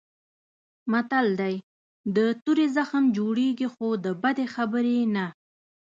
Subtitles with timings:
[0.91, 1.55] متل دی:
[2.15, 5.25] د تورې زخم جوړېږي خو د بدې خبرې نه.